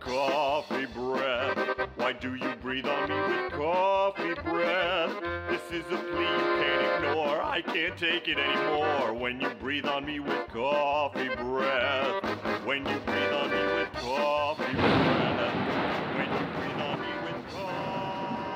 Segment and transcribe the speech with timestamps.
[0.00, 1.88] coffee breath?
[1.96, 5.12] Why do you breathe on me with coffee breath?
[5.50, 7.42] This is a plea you can't ignore.
[7.42, 9.12] I can't take it anymore.
[9.12, 12.24] When you breathe on me with coffee breath.
[12.64, 16.16] When you breathe on me with coffee breath.
[16.16, 18.46] When you breathe on me with coffee.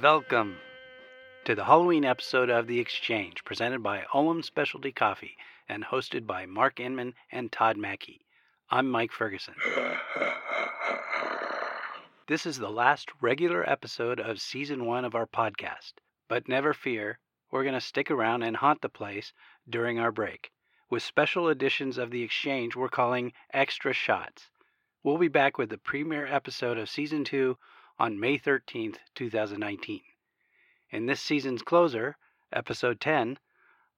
[0.00, 0.58] Welcome
[1.44, 5.36] to the Halloween episode of The Exchange, presented by Olam Specialty Coffee
[5.68, 8.20] and hosted by Mark Inman and Todd Mackey.
[8.74, 9.52] I'm Mike Ferguson.
[12.26, 15.92] This is the last regular episode of season one of our podcast,
[16.26, 17.18] but never fear,
[17.50, 19.34] we're going to stick around and haunt the place
[19.68, 20.52] during our break
[20.88, 24.48] with special editions of The Exchange we're calling Extra Shots.
[25.02, 27.58] We'll be back with the premiere episode of season two
[27.98, 30.00] on May 13th, 2019.
[30.88, 32.16] In this season's closer,
[32.50, 33.38] episode 10,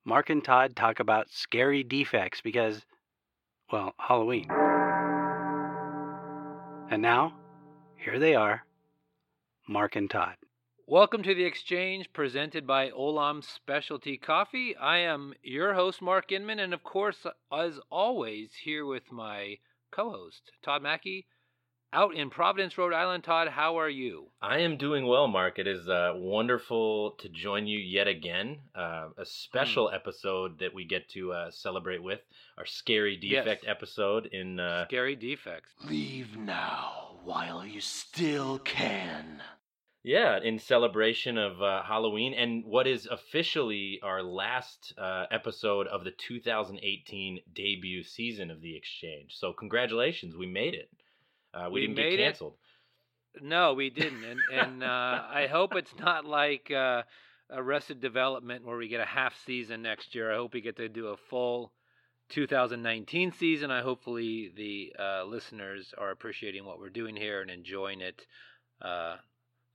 [0.04, 2.84] Mark and Todd talk about scary defects because,
[3.72, 4.48] well, Halloween.
[6.90, 7.34] And now,
[7.96, 8.64] here they are,
[9.68, 10.36] Mark and Todd.
[10.86, 14.76] Welcome to the exchange presented by Olam Specialty Coffee.
[14.76, 19.56] I am your host, Mark Inman, and of course, as always, here with my
[19.90, 21.26] co host, Todd Mackey,
[21.94, 23.22] out in Providence, Rhode Island.
[23.24, 24.26] Todd, how are you?
[24.42, 25.58] I am doing well, Mark.
[25.60, 28.58] It is uh, wonderful to join you yet again.
[28.74, 32.20] Uh, a special episode that we get to uh, celebrate with
[32.58, 33.44] our scary Yes.
[33.44, 34.58] defect episode in.
[34.58, 35.70] Uh, Scary defects.
[35.84, 39.40] Leave now while you still can.
[40.02, 46.02] yeah, in celebration of uh, Halloween and what is officially our last uh, episode of
[46.04, 49.32] the 2018 debut season of the Exchange.
[49.38, 50.90] So congratulations, we made it.
[51.54, 52.24] Uh, we, We didn't get it.
[52.24, 52.54] canceled.
[53.40, 57.02] No, we didn't, and and uh, I hope it's not like uh,
[57.50, 60.32] Arrested Development where we get a half season next year.
[60.32, 61.72] I hope we get to do a full
[62.30, 63.70] 2019 season.
[63.70, 68.24] I hopefully the uh, listeners are appreciating what we're doing here and enjoying it
[68.80, 69.16] uh,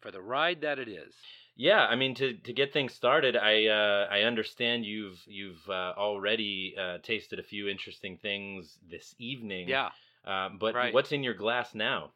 [0.01, 1.13] for the ride that it is.
[1.55, 5.93] Yeah, I mean to to get things started, I uh, I understand you've you've uh,
[5.97, 9.67] already uh, tasted a few interesting things this evening.
[9.67, 9.89] Yeah.
[10.29, 10.93] Uh, but Right.
[10.93, 12.11] what's in your glass now?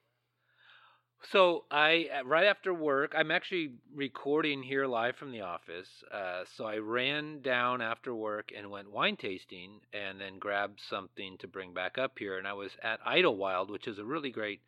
[1.32, 5.88] So I uh, right after work, I'm actually recording here live from the office.
[6.12, 11.38] Uh, so I ran down after work and went wine tasting, and then grabbed something
[11.40, 12.38] to bring back up here.
[12.38, 14.62] And I was at Idlewild, which is a really great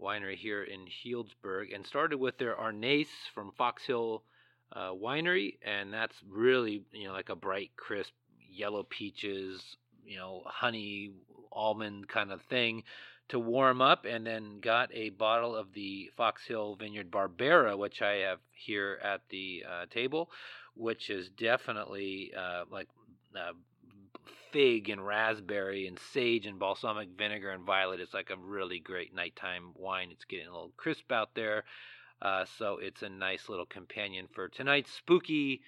[0.00, 4.22] winery here in Healdsburg, and started with their Arneis from Fox Hill
[4.72, 8.12] uh, Winery, and that's really you know like a bright, crisp
[8.48, 11.12] yellow peaches, you know, honey
[11.52, 12.82] almond kind of thing
[13.28, 18.02] to warm up and then got a bottle of the Fox Hill Vineyard Barbera, which
[18.02, 20.30] I have here at the uh, table,
[20.74, 22.88] which is definitely uh, like
[23.34, 23.52] uh,
[24.52, 28.00] fig and raspberry and sage and balsamic vinegar and violet.
[28.00, 30.10] It's like a really great nighttime wine.
[30.12, 31.64] It's getting a little crisp out there.
[32.22, 35.62] Uh, so it's a nice little companion for tonight's spooky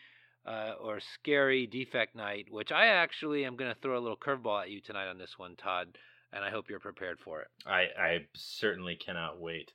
[0.47, 4.63] uh, or scary defect night, which I actually am going to throw a little curveball
[4.63, 5.99] at you tonight on this one, Todd
[6.33, 7.49] and I hope you're prepared for it.
[7.67, 9.73] I I certainly cannot wait.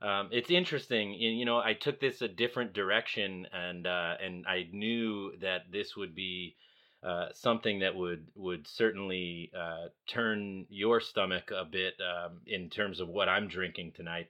[0.00, 1.58] Um, it's interesting, you know.
[1.58, 6.54] I took this a different direction, and uh, and I knew that this would be
[7.02, 13.00] uh, something that would would certainly uh, turn your stomach a bit um, in terms
[13.00, 14.28] of what I'm drinking tonight.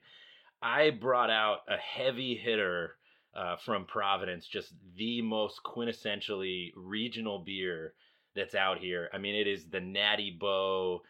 [0.61, 2.95] I brought out a heavy hitter
[3.35, 7.93] uh, from Providence, just the most quintessentially regional beer
[8.35, 9.09] that's out here.
[9.13, 11.01] I mean, it is the Natty Boh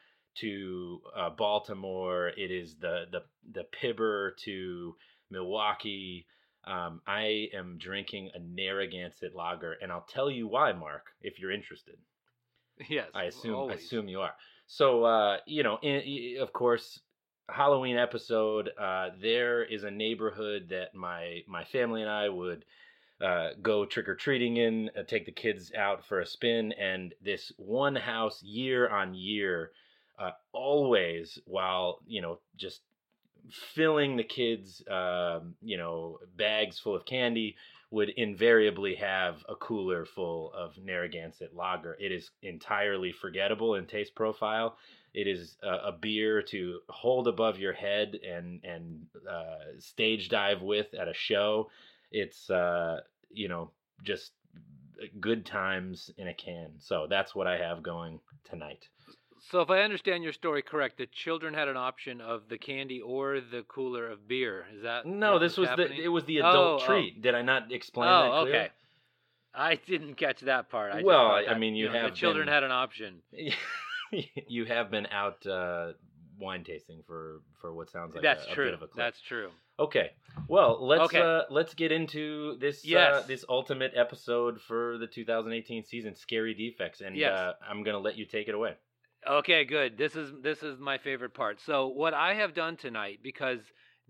[0.41, 2.29] to uh, Baltimore.
[2.29, 3.21] It is the the
[3.51, 4.95] the Pibber to
[5.29, 6.25] Milwaukee.
[6.65, 11.51] Um, I am drinking a Narragansett lager, and I'll tell you why, Mark, if you're
[11.51, 11.95] interested.
[12.89, 14.33] Yes, I assume I assume you are.
[14.67, 16.99] So uh, you know, in, i- of course,
[17.51, 18.69] Halloween episode.
[18.79, 22.65] Uh, there is a neighborhood that my my family and I would
[23.21, 27.13] uh, go trick or treating in, uh, take the kids out for a spin, and
[27.21, 29.71] this one house year on year,
[30.17, 32.81] uh, always while you know just
[33.51, 37.55] filling the kids, um, you know, bags full of candy
[37.91, 41.97] would invariably have a cooler full of Narragansett lager.
[41.99, 44.77] It is entirely forgettable in taste profile.
[45.13, 50.61] It is a, a beer to hold above your head and and uh, stage dive
[50.61, 51.69] with at a show.
[52.11, 53.01] It's uh,
[53.31, 53.71] you know
[54.03, 54.31] just
[55.19, 56.71] good times in a can.
[56.79, 58.19] So that's what I have going
[58.49, 58.87] tonight.
[59.51, 62.99] So, if I understand your story correct, the children had an option of the candy
[62.99, 64.65] or the cooler of beer.
[64.75, 65.97] Is that No, this was happening?
[65.97, 66.85] the it was the Oh, adult oh.
[66.85, 67.21] treat.
[67.21, 68.55] Did I not explain oh, that clear?
[68.55, 68.69] okay.
[69.55, 70.91] I didn't catch that part.
[70.91, 72.71] I just Well, thought I that, mean, you know, have the children been- had an
[72.71, 73.21] option.
[74.47, 75.93] you have been out uh,
[76.39, 78.65] wine tasting for for what sounds like That's a, a true.
[78.65, 79.05] bit of a clip.
[79.05, 79.49] That's true.
[79.79, 80.11] Okay.
[80.47, 81.21] Well, let's Okay.
[81.21, 83.25] uh let's get into this uh, Yes.
[83.27, 87.37] this ultimate episode for the 2018 season, Scary Defects, and Yes.
[87.37, 88.73] uh, I'm gonna let you take it away.
[89.29, 89.97] Okay, good.
[89.97, 91.59] This is this is my favorite part.
[91.61, 93.59] So what I have done tonight because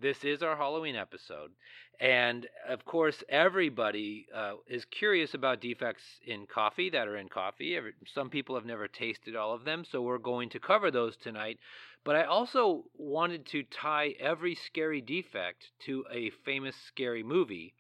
[0.01, 1.51] this is our Halloween episode,
[1.99, 7.77] and of course everybody uh, is curious about defects in coffee that are in coffee.
[8.13, 11.59] Some people have never tasted all of them, so we're going to cover those tonight.
[12.05, 17.73] But I also wanted to tie every scary defect to a famous scary movie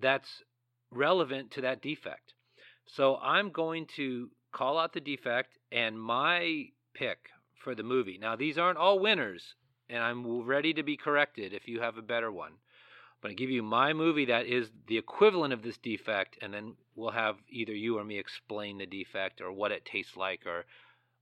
[0.00, 0.42] that's
[0.90, 2.34] relevant to that defect.
[2.86, 7.18] So I'm going to call out the defect and my pick
[7.62, 8.18] for the movie.
[8.18, 9.54] Now, these aren't all winners,
[9.88, 12.52] and I'm ready to be corrected if you have a better one.
[12.52, 16.54] I'm going to give you my movie that is the equivalent of this defect, and
[16.54, 20.46] then we'll have either you or me explain the defect or what it tastes like
[20.46, 20.64] or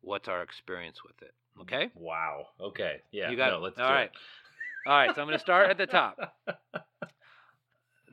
[0.03, 1.33] what's our experience with it.
[1.63, 1.91] Okay?
[1.95, 2.49] Wow.
[2.61, 3.01] Okay.
[3.13, 3.31] Yeah.
[3.31, 3.63] you got no, it.
[3.63, 4.11] let's All do right.
[4.85, 5.15] All right.
[5.15, 6.19] So I'm going to start at the top.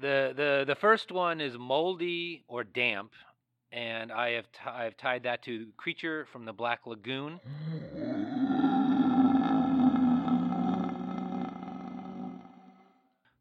[0.01, 3.11] the the the first one is moldy or damp,
[3.71, 7.41] and I have t- I've tied that to creature from the Black Lagoon.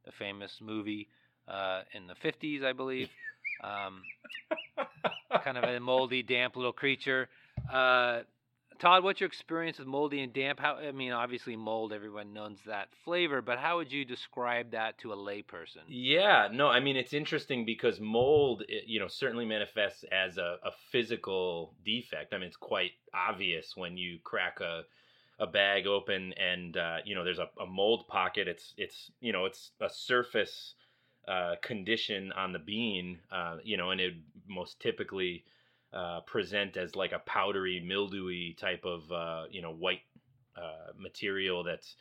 [0.05, 1.09] The famous movie
[1.49, 3.09] uh, in the 50s, I believe.
[3.63, 4.03] Um,
[5.45, 7.29] kind of a moldy, damp little creature.
[7.73, 8.23] Uh,
[8.81, 10.59] Todd, what's your experience with moldy and damp?
[10.59, 14.99] How I mean, obviously mold, everyone knows that flavor, but how would you describe that
[14.99, 15.85] to a layperson?
[15.87, 20.57] Yeah, no, I mean it's interesting because mold, it, you know, certainly manifests as a,
[20.65, 22.35] a physical defect.
[22.35, 24.83] I mean, it's quite obvious when you crack a
[25.39, 28.49] a bag open and uh, you know there's a, a mold pocket.
[28.49, 30.75] It's it's you know it's a surface
[31.29, 34.15] uh, condition on the bean, uh, you know, and it
[34.49, 35.45] most typically
[35.93, 40.01] uh, present as like a powdery, mildewy type of uh, you know white
[40.57, 41.97] uh, material that's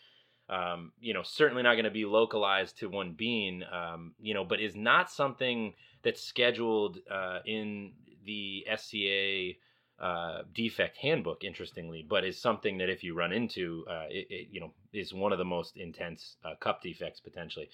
[0.50, 4.44] um, you know, certainly not going to be localized to one bean, um, you know,
[4.44, 5.74] but is not something
[6.04, 6.98] that's scheduled
[7.46, 7.94] in
[8.26, 9.54] the SCA
[10.02, 14.48] uh, defect handbook, interestingly, but is something that if you run into, uh, it, it,
[14.52, 17.70] you know, is one of the most intense uh, cup defects potentially.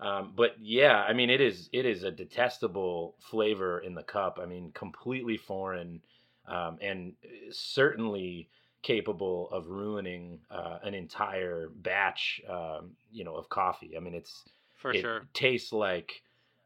[0.00, 4.38] Um, but yeah, I mean, it is it is a detestable flavor in the cup.
[4.42, 6.02] I mean, completely foreign,
[6.46, 7.14] um, and
[7.52, 8.50] certainly
[8.82, 13.96] capable of ruining uh, an entire batch, um, you know, of coffee.
[13.96, 14.44] I mean, it's
[14.74, 15.28] For it sure.
[15.32, 16.23] tastes like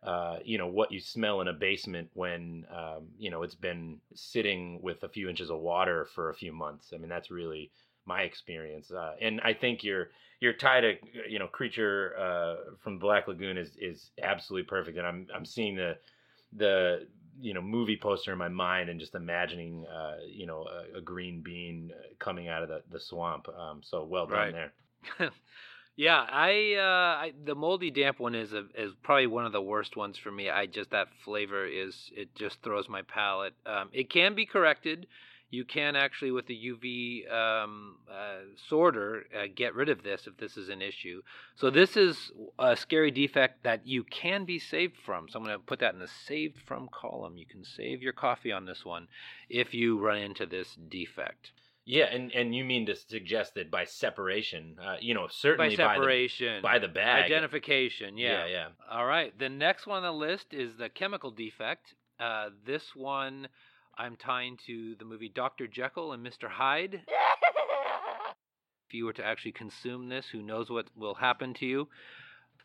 [0.08, 3.99] uh, you know what you smell in a basement when um, you know it's been
[4.14, 6.93] sitting with a few inches of water for a few months.
[6.94, 7.70] I mean, that's really
[8.06, 10.10] my experience, uh, and I think your
[10.40, 10.94] your tie to
[11.28, 15.76] you know creature uh, from Black Lagoon is is absolutely perfect, and I'm I'm seeing
[15.76, 15.99] the
[16.52, 17.06] the
[17.40, 21.00] you know movie poster in my mind and just imagining uh, you know a, a
[21.02, 23.49] green bean uh, coming out of the, the swamp.
[23.50, 24.52] Um, so well done Right.
[24.52, 24.72] there.
[25.99, 29.61] yeah, I, uh, I the moldy damp one is a, is probably one of the
[29.61, 30.49] worst ones for me.
[30.49, 33.55] I just that flavor is it just throws my palate.
[33.67, 35.09] Um, it can be corrected.
[35.50, 40.37] You can actually with the UV um, uh, sorter uh, get rid of this if
[40.37, 41.21] this is an issue.
[41.56, 42.31] So this is
[42.61, 45.29] a scary defect that you can be saved from.
[45.29, 47.39] So I'm going to put that in the saved from column.
[47.39, 49.09] You can save your coffee on this one
[49.49, 51.51] if you run into this defect.
[51.88, 55.94] Yeah, and and you mean to suggest that by separation, uh, you know, certainly By
[55.94, 58.44] separation, by the, by the bag, identification, yeah.
[58.44, 58.67] yeah, yeah.
[58.91, 59.36] All right.
[59.39, 61.94] The next one on the list is the chemical defect.
[62.20, 63.48] Uh, this one
[63.96, 65.67] I'm tying to the movie Dr.
[65.67, 66.48] Jekyll and Mr.
[66.48, 67.01] Hyde.
[68.89, 71.89] if you were to actually consume this, who knows what will happen to you?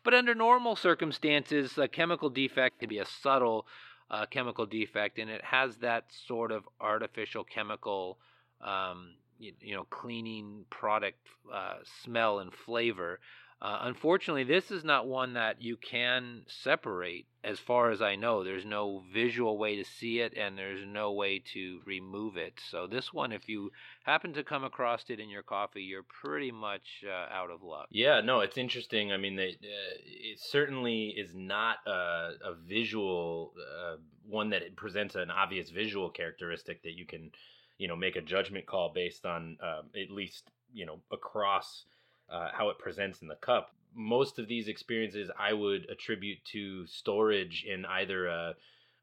[0.04, 3.66] But under normal circumstances, a chemical defect can be a subtle
[4.10, 8.18] uh, chemical defect, and it has that sort of artificial chemical,
[8.64, 11.18] um, you, you know, cleaning product
[11.52, 13.20] uh, smell and flavor.
[13.62, 18.44] Uh, unfortunately, this is not one that you can separate, as far as I know.
[18.44, 22.60] There's no visual way to see it, and there's no way to remove it.
[22.70, 23.70] So, this one, if you
[24.02, 27.86] happen to come across it in your coffee, you're pretty much uh, out of luck.
[27.90, 29.12] Yeah, no, it's interesting.
[29.12, 33.96] I mean, they, uh, it certainly is not a, a visual uh,
[34.28, 37.30] one that presents an obvious visual characteristic that you can,
[37.78, 41.84] you know, make a judgment call based on um, at least you know across
[42.30, 43.74] uh, how it presents in the cup.
[43.94, 48.54] Most of these experiences I would attribute to storage in either a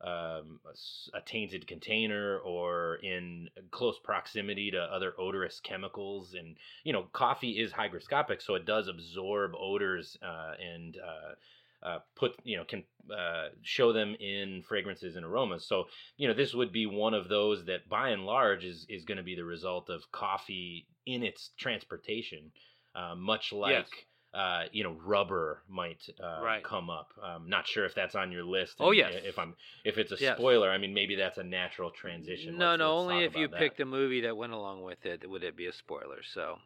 [0.03, 6.33] um, a, a tainted container or in close proximity to other odorous chemicals.
[6.33, 11.35] And, you know, coffee is hygroscopic, so it does absorb odors uh, and, uh,
[11.83, 15.65] uh, put you know can uh, show them in fragrances and aromas.
[15.67, 15.85] So
[16.17, 19.17] you know this would be one of those that by and large is is going
[19.17, 22.51] to be the result of coffee in its transportation,
[22.95, 23.71] uh, much like.
[23.73, 23.87] Yes.
[24.33, 26.63] Uh, you know, rubber might uh, Right.
[26.63, 27.09] come up.
[27.21, 28.77] Um, not sure if that's on your list.
[28.79, 29.11] Oh, yes.
[29.25, 30.37] If I'm, if it's a Yes.
[30.37, 32.57] spoiler, I mean, maybe that's a natural transition.
[32.57, 33.59] No, Let's- no, let's only if you that.
[33.59, 36.21] picked a movie that went along with it would it be a spoiler.
[36.33, 36.59] So,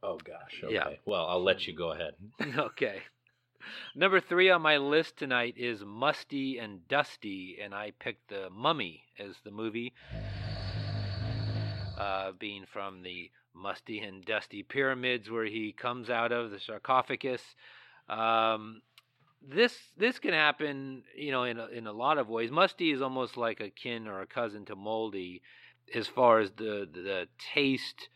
[0.00, 0.60] Oh gosh.
[0.62, 0.72] Okay.
[0.74, 0.90] Yeah.
[1.06, 2.14] Well, I'll let you go ahead.
[2.56, 3.02] okay.
[3.94, 9.04] Number three on my list tonight is Musty and Dusty, and I picked The Mummy
[9.18, 9.92] as the movie,
[11.98, 17.42] uh, being from the musty and dusty pyramids where he comes out of the sarcophagus.
[18.08, 18.82] Um,
[19.46, 22.50] this this can happen, you know, in a, in a lot of ways.
[22.50, 25.42] Musty is almost like a kin or a cousin to moldy,
[25.94, 28.08] as far as the the taste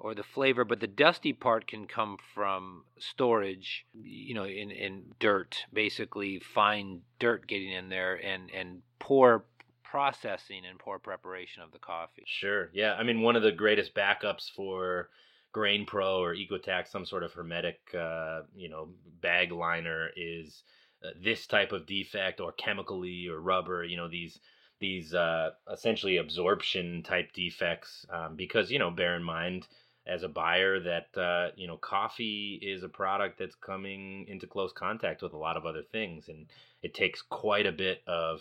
[0.00, 5.04] or the flavor, but the dusty part can come from storage, you know, in, in
[5.20, 9.44] dirt, basically fine dirt getting in there and, and poor
[9.84, 12.24] processing and poor preparation of the coffee.
[12.26, 12.70] Sure.
[12.72, 12.94] Yeah.
[12.94, 15.10] I mean, one of the greatest backups for
[15.52, 18.88] Grain Pro or Ecotact, some sort of hermetic, uh, you know,
[19.20, 20.62] bag liner is
[21.04, 23.84] uh, this type of defect or chemically or rubber.
[23.84, 24.38] You know, these
[24.78, 28.06] these uh, essentially absorption type defects.
[28.10, 29.66] Um, because you know, bear in mind
[30.10, 34.72] as a buyer that uh, you know coffee is a product that's coming into close
[34.72, 36.46] contact with a lot of other things, and
[36.82, 38.40] it takes quite a bit of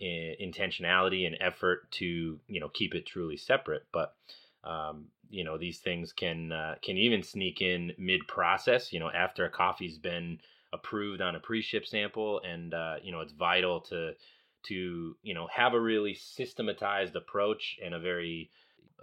[0.00, 3.84] intentionality and effort to you know keep it truly separate.
[3.92, 4.14] But
[4.64, 9.10] um, you know these things can uh, can even sneak in mid process you know
[9.10, 10.38] after a coffee's been
[10.72, 14.12] approved on a pre-ship sample and uh, you know it's vital to
[14.64, 18.50] to you know have a really systematized approach and a very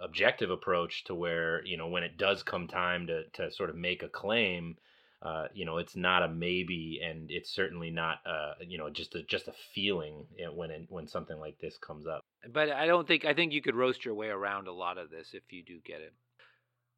[0.01, 3.75] objective approach to where you know when it does come time to to sort of
[3.75, 4.75] make a claim
[5.21, 9.15] uh, you know it's not a maybe and it's certainly not uh, you know just
[9.15, 10.25] a just a feeling
[10.55, 13.61] when it, when something like this comes up But I don't think, I think you
[13.61, 16.13] could roast your way around a lot of this if you do get it.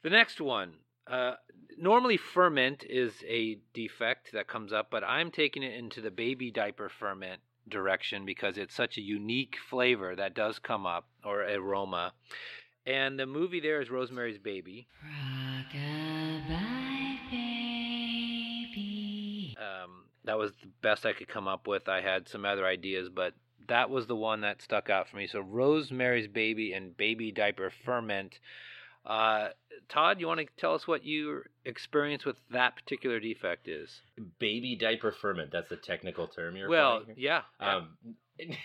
[0.03, 0.73] The next one.
[1.07, 1.33] Uh,
[1.79, 6.51] normally, ferment is a defect that comes up, but I'm taking it into the baby
[6.51, 12.13] diaper ferment direction because it's such a unique flavor that does come up or aroma.
[12.85, 14.87] And the movie there is Rosemary's Baby.
[15.05, 16.91] Rockabye
[18.73, 19.57] baby.
[19.57, 21.87] Um, that was the best I could come up with.
[21.87, 23.33] I had some other ideas, but
[23.67, 25.27] that was the one that stuck out for me.
[25.27, 28.39] So Rosemary's Baby and Baby Diaper Ferment.
[29.05, 29.49] Uh,
[29.89, 34.01] Todd, you want to tell us what your experience with that particular defect is?
[34.37, 37.41] baby diaper ferment that's the technical term you're well, applying here?
[37.59, 37.81] yeah.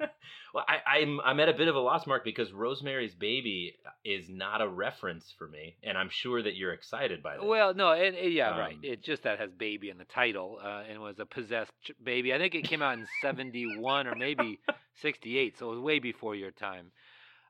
[0.54, 3.74] well, I, I'm I'm at a bit of a loss, Mark, because Rosemary's Baby
[4.04, 7.44] is not a reference for me, and I'm sure that you're excited by this.
[7.44, 8.74] Well, no, and, and yeah, right.
[8.74, 12.32] Um, It's just that has baby in the title, uh, and was a possessed baby.
[12.34, 14.60] I think it came out in '71 or maybe
[15.02, 16.92] '68, so it was way before your time.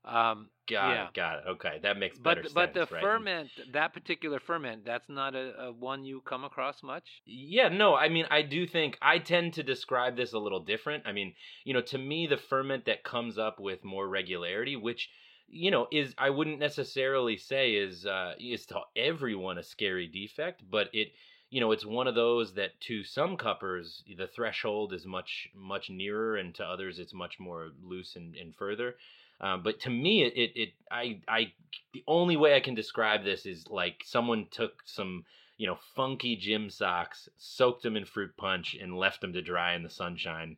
[0.04, 1.08] Um, got yeah.
[1.08, 1.44] it, got it.
[1.48, 2.24] Okay, that makes sense.
[2.24, 3.02] but better but the right?
[3.02, 7.04] ferment, that particular ferment, that's not a, a one you come across much.
[7.26, 11.04] Yeah, no, I mean, I do think I tend to describe this a little different.
[11.06, 15.10] I mean, you know, to me, the ferment that comes up with more regularity, which
[15.50, 20.62] you know is I wouldn't necessarily say is uh, is to everyone a scary defect,
[20.70, 21.12] but it
[21.50, 25.90] you know it's one of those that to some cuppers the threshold is much much
[25.90, 28.96] nearer, and to others it's much more loose and, and further.
[29.40, 31.52] Um, but to me, it, it it I I
[31.92, 35.24] the only way I can describe this is like someone took some
[35.58, 39.74] you know, funky gym socks, soaked them in fruit punch, and left them to dry
[39.74, 40.56] in the sunshine.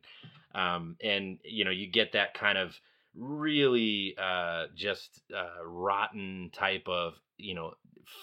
[0.53, 2.79] Um, and you know, you get that kind of
[3.15, 7.73] really uh, just uh, rotten type of you know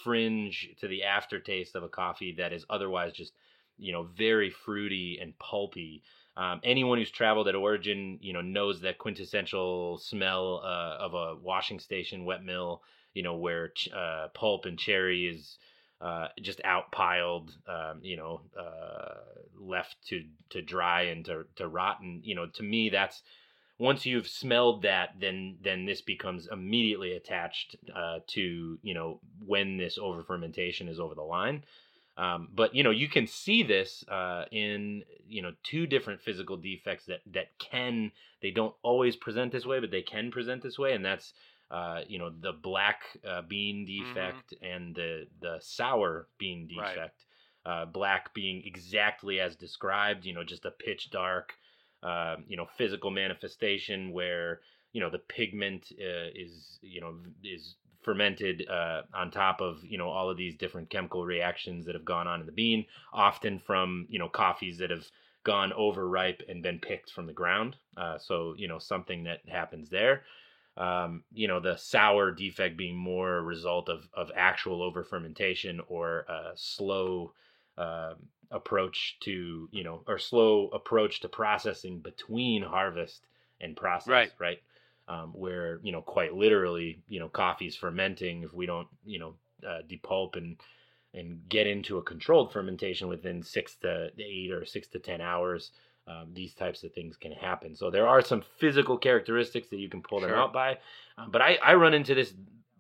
[0.05, 3.33] fringe to the aftertaste of a coffee that is otherwise just
[3.77, 6.03] you know very fruity and pulpy.
[6.39, 11.35] Um, anyone who's traveled at Origin, you know, knows that quintessential smell uh, of a
[11.35, 12.81] washing station wet mill.
[13.13, 15.59] You know, where ch- uh, pulp and cherry is
[16.01, 19.15] uh, just outpiled, um, you know, uh,
[19.59, 22.01] left to to dry and to to rot.
[22.01, 23.23] And you know, to me, that's
[23.79, 29.77] once you've smelled that, then then this becomes immediately attached uh, to you know when
[29.77, 31.65] this over fermentation is over the line.
[32.19, 36.57] Um, but you know, you can see this uh, in you know two different physical
[36.57, 38.11] defects that that can
[38.43, 41.33] they don't always present this way, but they can present this way, and that's
[41.71, 46.97] uh, you know the black uh, bean defect and the the sour bean Right.
[46.97, 47.25] defect.
[47.65, 51.53] Uh, black being exactly as described, you know, just a pitch dark,
[52.03, 54.61] uh, you know, physical manifestation where
[54.93, 57.77] you know the pigment uh, is you know is
[58.09, 62.07] fermented uh, on top of you know all of these different chemical reactions that have
[62.07, 65.07] gone on in the bean, often from you know coffees that have
[65.45, 67.77] gone overripe and been picked from the ground.
[67.99, 70.25] Uh, so you know something that happens there.
[70.79, 75.81] Um, you know the sour defect being more a result of of actual over fermentation
[75.89, 77.35] or a slow
[77.77, 78.15] uh,
[78.51, 83.27] approach to you know or slow approach to processing between harvest
[83.61, 84.09] and process.
[84.09, 84.33] Right.
[84.39, 84.59] Right.
[85.11, 89.35] Um, where you know quite literally you know coffee's fermenting if we don't you know
[89.67, 90.57] uh, depulp and
[91.15, 95.71] and get into a controlled fermentation within six to eight or six to ten hours
[96.07, 99.89] um, these types of things can happen so there are some physical characteristics that you
[99.89, 100.37] can pull them Sure.
[100.39, 100.77] out by
[101.17, 102.35] um, but I, I run into this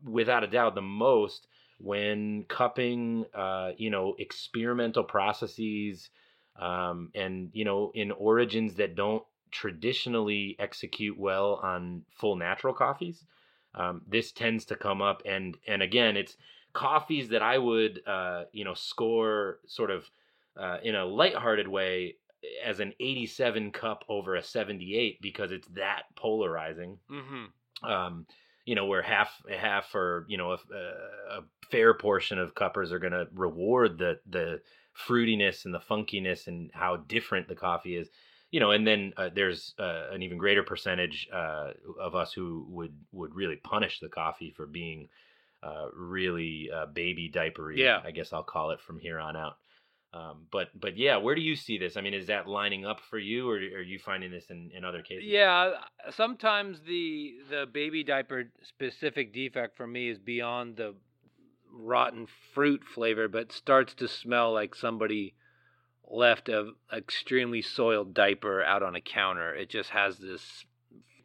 [0.04, 1.46] without a doubt the most
[1.80, 6.10] when cupping uh, you know experimental processes
[6.60, 13.24] um, and you know in origins that don't traditionally execute well on full natural coffees.
[13.74, 16.36] Um, this tends to come up and and again it's
[16.72, 20.10] coffees that i would uh, you know score sort of
[20.58, 22.16] uh, in a lighthearted way
[22.64, 26.98] as an 87 cup over a 78 because it's that polarizing.
[27.10, 27.90] Mm-hmm.
[27.90, 28.26] um,
[28.64, 31.40] you know, where half half or you know a, a
[31.70, 34.60] fair portion of cuppers are going to reward the the
[34.94, 38.10] fruitiness and the funkiness and how different the coffee is,
[38.50, 42.66] you know, and then uh, there's uh, an even greater percentage uh, of us who
[42.70, 45.08] would would really punish the coffee for being
[45.62, 47.78] uh, really uh, baby diapery.
[47.78, 48.00] Yeah.
[48.04, 49.56] I guess I'll call it from here on out.
[50.14, 51.98] Um, but but yeah, where do you see this?
[51.98, 54.82] I mean, is that lining up for you, or are you finding this in, in
[54.82, 55.24] other cases?
[55.26, 55.72] Yeah,
[56.10, 60.94] sometimes the the baby diaper specific defect for me is beyond the
[61.70, 65.34] rotten fruit flavor, but starts to smell like somebody
[66.10, 69.54] left a extremely soiled diaper out on a counter.
[69.54, 70.64] It just has this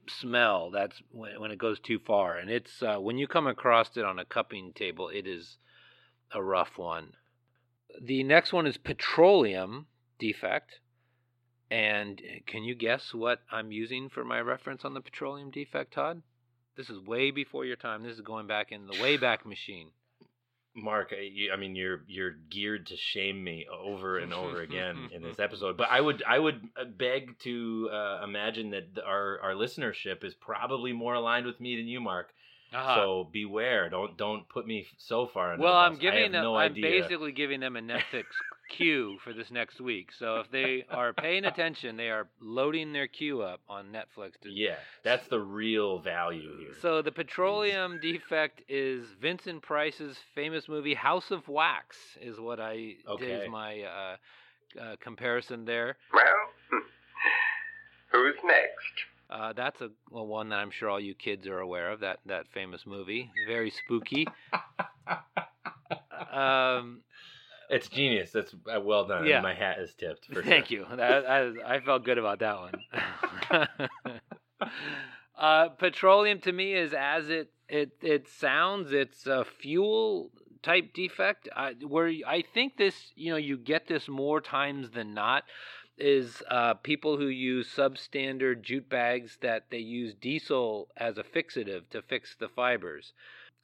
[0.08, 3.96] smell that's when, when it goes too far, and it's uh, when you come across
[3.96, 5.58] it on a cupping table, it is
[6.34, 7.14] a rough one.
[8.02, 9.88] The next one is petroleum
[10.20, 10.80] defect.
[11.70, 15.94] And uh, can you guess what I'm using for my reference on the petroleum defect,
[15.94, 16.22] Todd?
[16.78, 18.04] This is way before your time.
[18.04, 19.90] This is going back in the Wayback Machine.
[20.76, 25.10] Mark, I, you, I mean, you're you're geared to shame me over and over again
[25.14, 25.78] in this episode.
[25.78, 30.34] But I would I would uh, beg to uh, imagine that our our listenership is
[30.34, 32.34] probably more aligned with me than you, Mark.
[32.74, 33.90] So beware.
[33.90, 35.54] Don't don't put me so far.
[35.54, 36.00] Under well, the I'm bus.
[36.00, 36.44] I giving have them.
[36.44, 37.02] no I'm idea.
[37.02, 38.26] basically giving them a Netflix
[38.70, 40.10] queue for this next week.
[40.18, 44.40] So if they are paying attention, they are loading their queue up on Netflix.
[44.42, 46.74] To, Yeah, that's the real value here.
[46.82, 51.98] So the petroleum defect is Vincent Price's famous movie House of Wax.
[52.22, 53.26] Is what I Okay.
[53.46, 54.16] is my uh,
[54.82, 55.98] uh, comparison there.
[56.14, 56.24] Well,
[58.12, 59.06] who's next?
[59.34, 62.02] Uh, that's a, well, one that I'm sure all you kids are aware of.
[62.02, 64.28] That that famous movie, very spooky.
[66.32, 67.02] um,
[67.70, 68.32] It's genius.
[68.32, 69.26] That's uh, well done.
[69.26, 69.42] Yeah.
[69.42, 70.28] My hat is tipped.
[70.32, 70.80] For thank sure.
[70.80, 70.96] you.
[70.96, 73.80] That, I, I felt good about that one.
[75.38, 78.92] uh, petroleum to me is as it it it sounds.
[78.92, 80.30] It's a fuel
[80.62, 81.50] type defect.
[81.56, 85.44] I, where I think this, you know, you get this more times than not.
[85.96, 91.88] Is uh, people who use substandard jute bags that they use diesel as a fixative
[91.92, 93.14] to fix the fibers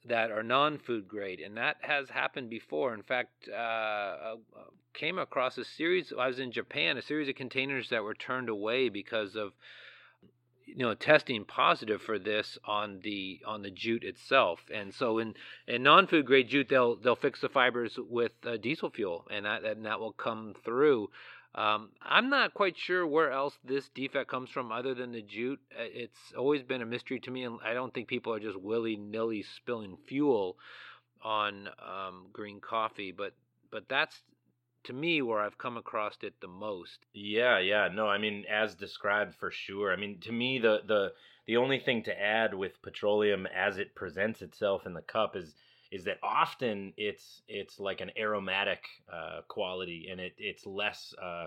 [0.04, 2.94] that are non-food grade, and that has happened before.
[2.94, 4.36] In fact, uh, uh,
[4.94, 6.12] came across a series.
[6.18, 9.52] I was in Japan, a series of containers that were turned away because of
[10.64, 14.60] you know testing positive for this on the on the jute itself.
[14.72, 15.34] And so in
[15.66, 19.64] in non-food grade jute, they'll they'll fix the fibers with uh, diesel fuel, and that
[19.64, 21.10] and that will come through.
[21.54, 25.60] Um, I'm not quite sure where else this defect comes from other than the jute.
[25.76, 28.60] Uh, It's always been a mystery to me, and I don't think people are just
[28.60, 30.56] willy nilly spilling fuel
[31.22, 33.12] on um, green coffee.
[33.12, 33.34] But
[33.70, 34.22] but that's
[34.84, 36.98] to me where I've come across it the most.
[37.12, 37.88] Yeah, yeah.
[37.92, 39.92] No, I mean as described for sure.
[39.92, 41.12] I mean to me the the
[41.46, 45.54] the only thing to add with petroleum as it presents itself in the cup is
[45.90, 51.46] is that often it's it's like an aromatic uh, quality and it it's less uh,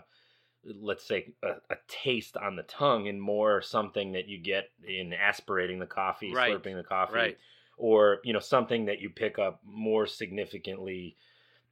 [0.82, 5.13] let's say a, a taste on the tongue and more something that you get in
[5.13, 7.38] aspirating the coffee, Right, slurping the coffee, right.
[7.77, 11.17] or you know something that you pick up more significantly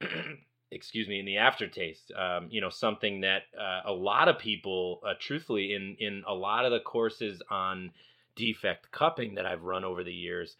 [0.70, 5.00] excuse me in the aftertaste um, you know something that uh, a lot of people
[5.06, 7.90] uh, truthfully in in a lot of the courses on
[8.34, 10.56] defect cupping that i've run over the years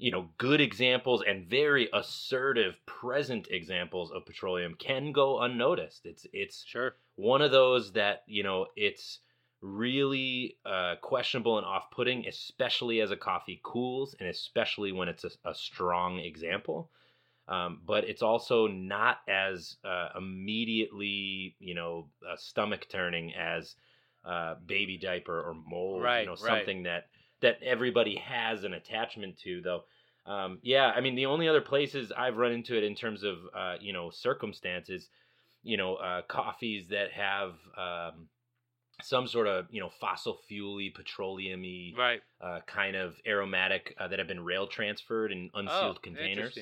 [0.00, 6.26] you know good examples and very assertive present examples of petroleum can go unnoticed it's
[6.32, 6.94] it's Sure.
[7.16, 9.20] one of those that you know it's
[9.62, 15.30] really uh, questionable and off-putting, especially as a coffee cools, and especially when it's a,
[15.44, 16.90] a strong example.
[17.48, 23.74] Um, but it's also not as uh, immediately, you know, uh, stomach turning as
[24.24, 26.02] uh, baby diaper or mold.
[26.02, 26.58] Right, you know, right.
[26.58, 27.08] something that
[27.42, 29.84] that everybody has an attachment to, though.
[30.26, 33.38] Um, yeah, I mean, the only other places I've run into it in terms of,
[33.54, 35.08] uh, you know, circumstances,
[35.62, 38.28] you know, uh, coffees that have um,
[39.02, 42.22] some sort of, you know, fossil fuely, petroleumy Right.
[42.40, 46.58] uh, kind of aromatic uh, that have been rail transferred in unsealed oh, containers.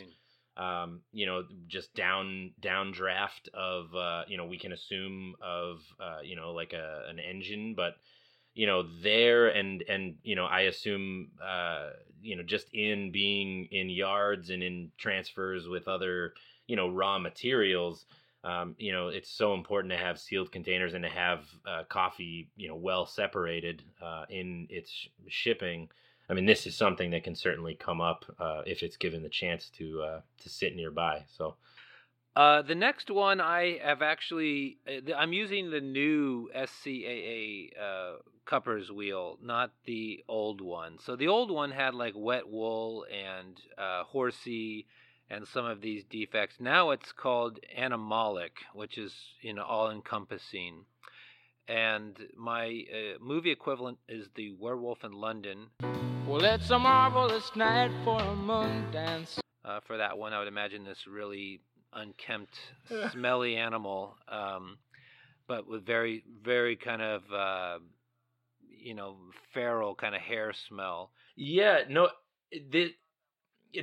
[0.57, 6.19] Um, you know, just down downdraft of, uh, you know, we can assume of, uh,
[6.23, 7.95] you know, like a an engine, but
[8.59, 11.90] you know there and and you know I assume uh,
[12.21, 16.35] you know just in being in yards and in transfers with other
[16.66, 18.07] you know raw materials.
[18.44, 22.49] Um, you know, it's so important to have sealed containers and to have uh, coffee,
[22.57, 25.88] you know, well separated uh, in its sh- shipping.
[26.31, 29.29] I mean, this is something that can certainly come up uh, if it's given the
[29.29, 31.25] chance to uh, to sit nearby.
[31.37, 31.57] So,
[32.37, 37.73] Uh, the next one I have actually, uh, I'm using the new SCAA
[38.48, 40.98] Cuppers wheel, not the old one.
[41.04, 44.87] So the old one had like wet wool and uh, horsey
[45.28, 46.56] and some of these defects.
[46.58, 50.87] Now it's called animalic, which is you know all encompassing.
[51.68, 55.66] And my uh, movie equivalent is the Werewolf in London.
[56.26, 59.38] Well, it's a marvelous night for a moon dance.
[59.62, 61.61] Uh, for that one, I would imagine this really
[61.92, 62.58] unkempt,
[63.12, 64.78] smelly animal, um,
[65.46, 67.78] but with very, very kind of, uh,
[68.88, 69.16] you know,
[69.53, 71.11] feral kind of hair smell.
[71.37, 72.09] yeah, no,
[72.70, 72.90] this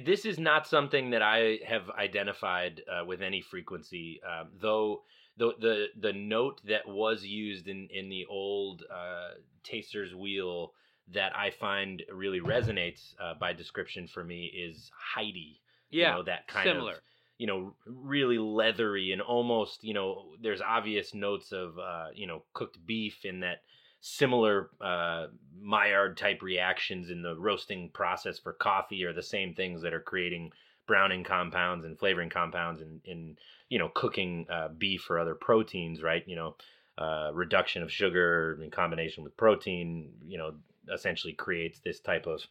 [0.04, 5.04] this is not something that I have identified uh, with any frequency, um, though.
[5.38, 10.72] The, the the note that was used in, in the old uh, taster's wheel
[11.14, 15.60] that I find really resonates uh, by description for me is hidey.
[15.92, 16.94] Yeah, you know, that kind similar.
[16.94, 17.00] of
[17.38, 22.44] you know really leathery and almost you know there's obvious notes of uh, you know
[22.54, 23.60] cooked beef in that
[24.06, 25.26] similar uh,
[25.60, 30.00] Maillard type reactions in the roasting process for coffee are the same things that are
[30.00, 30.52] creating
[30.86, 33.36] browning compounds and flavoring compounds in, in
[33.70, 36.24] you know cooking uh, beef or other proteins right?
[36.28, 36.56] You know
[37.00, 40.54] uh, reduction of sugar in combination with protein you know
[40.94, 42.46] essentially creates this type of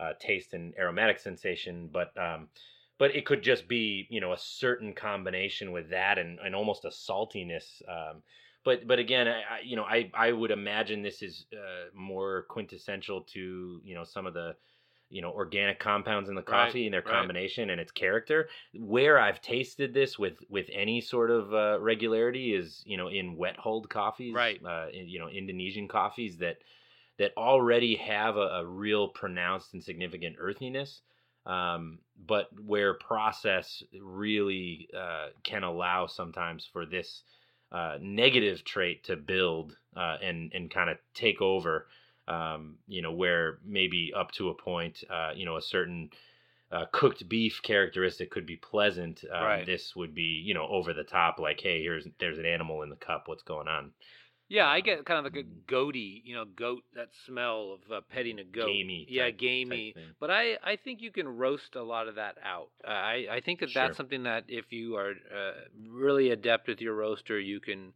[0.00, 1.88] uh, taste and aromatic sensation.
[1.92, 2.48] But um,
[2.98, 6.84] but it could just be you know a certain combination with that and, and almost
[6.84, 8.22] a saltiness um,
[8.66, 13.22] but but again I, you know I, I would imagine this is uh, more quintessential
[13.24, 14.58] to you know some of the
[15.08, 17.30] you know organic compounds in the Right, coffee and their right.
[17.30, 22.54] combination and its character where i've tasted this with with any sort of uh, regularity
[22.54, 24.62] is you know in wet hulled coffees Right.
[24.66, 26.58] uh, in, you know indonesian coffees that
[27.18, 31.02] that already have a, a real pronounced and significant earthiness
[31.46, 37.22] um, but where process really uh, can allow sometimes for this
[37.72, 41.88] uh, negative trait to build uh, and and kind of take over.
[42.28, 46.10] Um, you know, where maybe up to a point, uh, you know, a certain
[46.72, 49.22] uh, cooked beef characteristic could be pleasant.
[49.32, 49.66] Um, Right.
[49.66, 51.38] This would be, you know, over the top.
[51.38, 53.28] Like, hey, here's there's an animal in the cup.
[53.28, 53.92] What's going on?
[54.48, 58.00] Yeah, I get kind of like a goaty, you know, goat that smell of uh,
[58.08, 58.66] petting a goat.
[58.68, 59.94] Gamey yeah, type- gamey.
[60.20, 62.68] But I, I think you can roast a lot of that out.
[62.86, 63.82] Uh, I, I think that Sure.
[63.82, 65.52] that's something that if you are uh,
[65.88, 67.92] really adept with your roaster, you can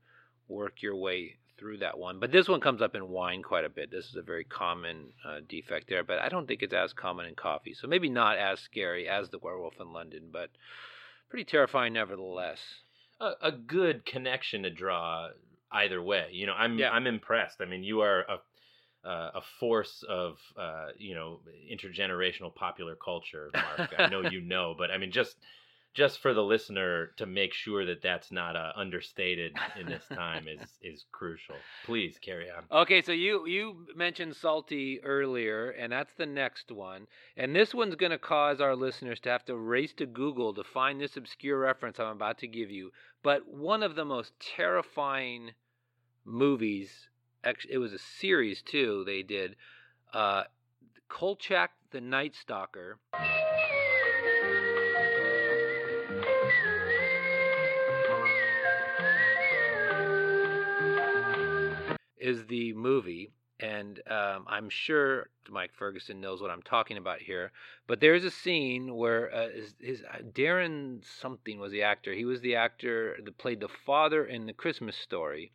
[0.49, 2.19] work your way through that one.
[2.19, 3.91] But this one comes up in wine quite a bit.
[3.93, 7.27] This is a very common uh, defect there, but I don't think it's as common
[7.27, 7.75] in coffee.
[7.75, 10.51] So maybe not as scary as the werewolf in London, but
[11.29, 12.59] pretty terrifying nevertheless.
[13.21, 15.29] a, a good connection to draw
[15.73, 16.29] either way.
[16.33, 16.91] You know, I'm Yeah.
[16.91, 17.61] I'm impressed.
[17.61, 18.41] I mean, you are a
[19.03, 23.93] uh, a force of uh, you know intergenerational popular culture, Mark.
[23.99, 25.37] I know you know, but I mean, just
[25.95, 30.47] just for the listener to make sure that that's not uh, understated in this time
[30.47, 31.57] is is crucial.
[31.85, 32.65] Please carry on.
[32.71, 37.07] Okay, so you you mentioned salty earlier, and that's the next one.
[37.37, 40.63] And this one's going to cause our listeners to have to race to Google to
[40.63, 42.93] find this obscure reference I'm about to give you.
[43.23, 45.53] But one of the most terrifying
[46.31, 47.09] movies,
[47.69, 49.05] it was a series too.
[49.05, 49.57] They did
[50.13, 50.45] uh,
[51.09, 52.99] Kolchak the Night Stalker.
[62.21, 67.51] is the movie, and um, I'm sure Mike Ferguson knows what I'm talking about here.
[67.87, 72.13] But there's a scene where uh, his, his uh, Darren something was the actor.
[72.13, 75.53] He was the actor that played the father in the Christmas Story,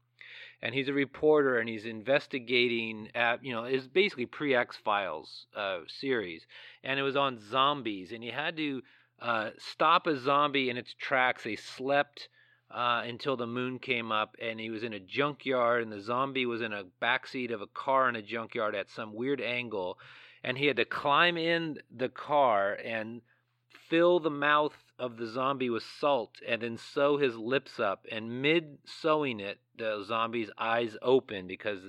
[0.61, 5.47] and he's a reporter and he's investigating at you know it's basically pre X Files
[5.55, 6.45] uh, series,
[6.83, 8.81] and it was on zombies, and he had to
[9.21, 11.43] uh, stop a zombie in its tracks.
[11.43, 12.29] They slept
[12.71, 16.45] uh, until the moon came up, and he was in a junkyard, and the zombie
[16.45, 19.97] was in a backseat of a car in a junkyard at some weird angle,
[20.43, 23.21] and he had to climb in the car and
[23.89, 28.41] fill the mouth of the zombie with salt and then sew his lips up and
[28.41, 31.81] mid sewing it the zombie's eyes open because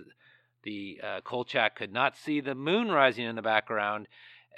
[0.63, 4.09] the uh, kolchak could not see the moon rising in the background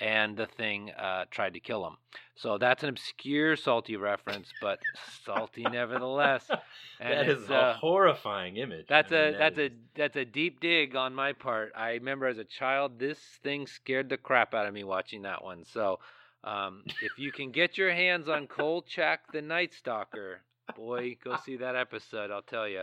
[0.00, 1.96] and the thing uh, tried to kill him
[2.36, 4.78] so that's an obscure salty reference but
[5.24, 6.48] salty nevertheless
[7.00, 8.86] and that is a uh, horrifying image.
[8.88, 11.72] that's I mean, a that that's is- a that's a deep dig on my part.
[11.76, 15.44] I remember as a child, this thing scared the crap out of me watching that
[15.44, 15.64] one.
[15.64, 15.98] So,
[16.44, 20.40] um, if you can get your hands on Kolchak the Night Stalker,
[20.76, 22.30] boy, go see that episode.
[22.30, 22.82] I'll tell you.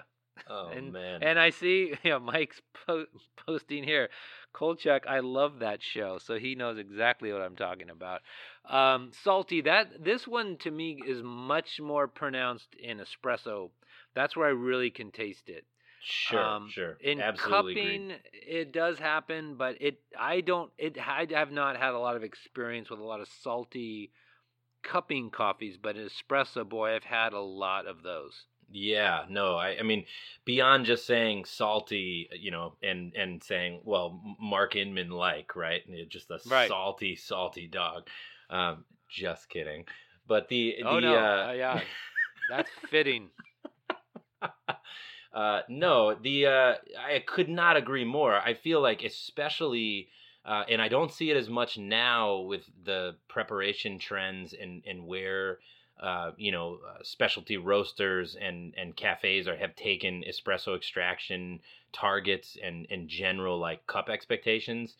[0.49, 1.23] Oh and, man.
[1.23, 3.05] And I see, you know, Mike's po-
[3.45, 4.09] posting here.
[4.53, 8.21] Kolchak, I love that show, so he knows exactly what I'm talking about.
[8.69, 13.71] Um, salty, that this one to me is much more pronounced in espresso.
[14.13, 15.65] That's where I really can taste it.
[16.05, 16.97] Sure, Um, sure.
[17.01, 18.21] In Absolutely cupping, agreed.
[18.33, 22.23] it does happen, but it I don't it I have not had a lot of
[22.23, 24.11] experience with a lot of salty
[24.83, 28.45] cupping coffees, but espresso, boy, I've had a lot of those.
[28.71, 30.05] Yeah, no, I, I mean,
[30.43, 35.81] beyond just saying salty, you know, and and saying, well, Mark Inman like, right?
[36.09, 36.67] Just a Right.
[36.67, 38.07] salty, salty dog.
[38.49, 39.85] Um, just kidding.
[40.27, 41.81] But the oh the no, uh, uh, yeah,
[42.49, 43.29] that's fitting.
[45.35, 48.35] uh, no, the uh, I could not agree more.
[48.35, 50.07] I feel like, especially,
[50.45, 55.05] uh, and I don't see it as much now with the preparation trends and and
[55.05, 55.59] where
[55.99, 61.59] uh, you know uh, specialty roasters and and cafes are have taken espresso extraction
[61.91, 64.95] targets and and general like cup expectations.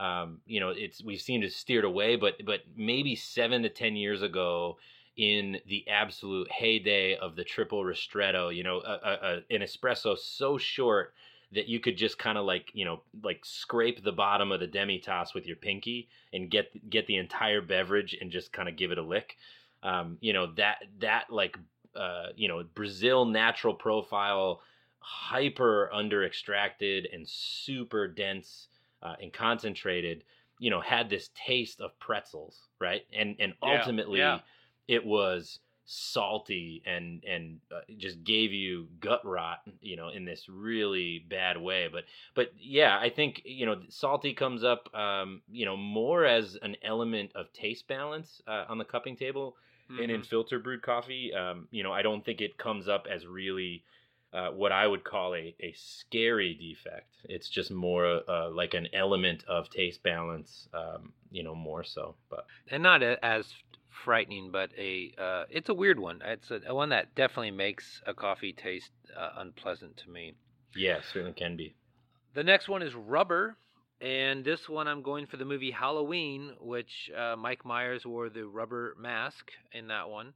[0.00, 3.94] Um, you know, it's we've seen it steered away, but but maybe seven to ten
[3.94, 4.78] years ago,
[5.16, 10.16] in the absolute heyday of the triple ristretto, you know, a, a, a, an espresso
[10.18, 11.14] so short
[11.52, 14.66] that you could just kind of like you know like scrape the bottom of the
[14.66, 18.90] demi-tasse with your pinky and get get the entire beverage and just kind of give
[18.90, 19.36] it a lick.
[19.82, 21.56] Um, you know that that like
[21.94, 24.60] uh, you know Brazil natural profile,
[24.98, 28.68] hyper under extracted and super dense
[29.02, 30.24] uh, and concentrated.
[30.58, 33.02] You know had this taste of pretzels, right?
[33.12, 34.40] And and Yeah, ultimately yeah.
[34.88, 40.48] It was salty and and uh, just gave you gut rot you know in this
[40.48, 42.02] really bad way but
[42.34, 46.76] but yeah i think you know salty comes up um you know more as an
[46.82, 49.54] element of taste balance uh, on the cupping table
[49.96, 50.26] and in Mhm.
[50.26, 53.84] filter brewed coffee um you know i don't think it comes up as really
[54.32, 57.16] uh, what I would call a, a scary defect.
[57.24, 62.16] It's just more uh, like an element of taste balance, um, you know, more so.
[62.28, 63.54] But and not as
[64.04, 66.20] frightening, but a uh, it's a weird one.
[66.24, 70.34] It's a, a one that definitely makes a coffee taste uh, unpleasant to me.
[70.74, 71.74] yeah, certainly can be.
[72.34, 73.56] The next one is rubber.
[73.98, 78.46] And this one, I'm going for the movie Halloween, which uh, Mike Myers wore the
[78.46, 80.34] rubber mask in that one.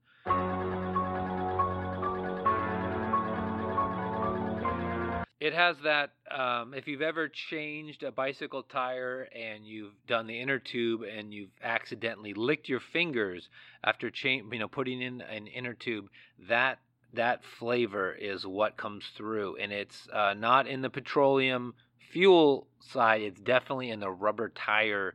[5.41, 6.11] It has that.
[6.31, 11.33] Um, if you've ever changed a bicycle tire and you've done the inner tube and
[11.33, 13.49] you've accidentally licked your fingers
[13.83, 16.11] after cha- you know putting in an inner tube,
[16.49, 16.79] that
[17.15, 21.75] that flavor is what comes through, and it's uh, not in the petroleum
[22.13, 23.23] fuel side.
[23.23, 25.15] It's definitely in the rubber tire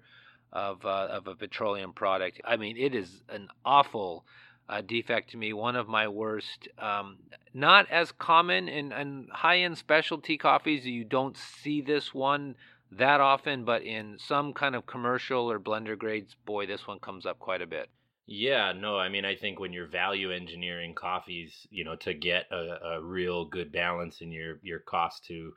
[0.52, 2.42] of uh, of a petroleum product.
[2.44, 4.26] I mean, it is an awful
[4.70, 5.54] uh, defect to me.
[5.54, 6.68] One of my worst.
[6.80, 7.18] Um,
[7.54, 10.86] not as common in, in high end specialty coffees.
[10.86, 12.56] You don't see this one
[12.92, 17.26] that often, but in some kind of commercial or blender grades, boy, this one comes
[17.26, 17.90] up quite a bit.
[18.28, 22.48] Yeah, no, I mean, I think when you're value engineering coffees, you know, to get
[22.52, 25.54] a, a real good balance in your your cost to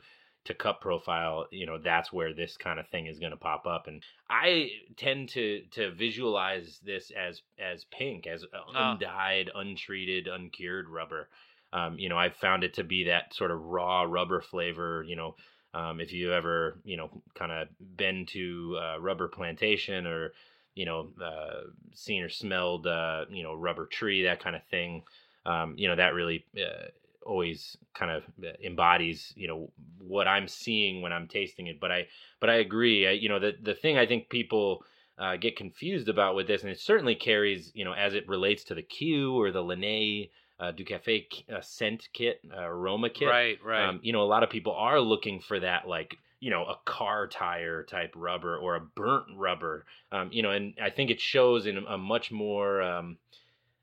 [0.49, 3.67] to cup profile, you know, that's where this kind of thing is going to pop
[3.67, 3.87] up.
[3.87, 8.93] And I tend to to visualize this as as pink, as uh, Ah.
[8.93, 11.29] undyed, untreated, uncured rubber.
[11.73, 15.05] Um, you know, I've found it to be that sort of raw rubber flavor.
[15.07, 15.37] You know,
[15.75, 20.33] um, if you ever, you know, kind of been to uh, rubber plantation or
[20.75, 25.03] you know, uh, seen or smelled, uh, you know, rubber tree, that kind of thing.
[25.45, 26.87] Um, you know, that really uh,
[27.25, 28.23] always kind of
[28.65, 31.81] embodies, you know, what I'm seeing when I'm tasting it.
[31.81, 32.07] But I,
[32.41, 33.07] but I agree.
[33.07, 34.85] I, you know, the the thing I think people
[35.19, 38.65] uh, get confused about with this, and it certainly carries, you know, as it relates
[38.65, 40.29] to the Q or the Le Nez
[40.61, 43.29] uh, du Café uh, scent kit, uh, aroma kit.
[43.29, 43.89] Right, right.
[43.89, 46.77] Um, you know, a lot of people are looking for that, like you know, a
[46.85, 49.85] car tire type rubber or a burnt rubber.
[50.13, 53.19] Um, you know, and I think it shows in a much more, um,